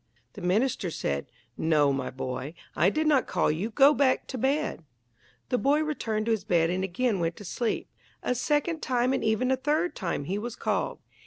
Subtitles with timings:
[0.33, 4.83] The minister said, "No, my boy, I did not call you, go back to bed."
[5.49, 7.87] The boy returned to his bed and again went to sleep.
[8.23, 10.97] A second time, and even a third time he was called.